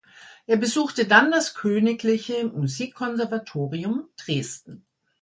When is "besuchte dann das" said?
0.57-1.53